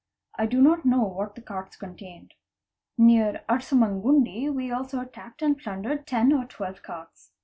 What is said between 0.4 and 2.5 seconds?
do not know what the carts contained.